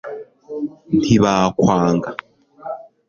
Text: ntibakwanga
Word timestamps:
ntibakwanga 0.97 2.09